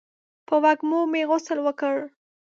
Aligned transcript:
په 0.47 0.55
وږمو 0.63 0.99
مې 1.11 1.21
غسل 1.29 1.59
وکړ 1.63 1.95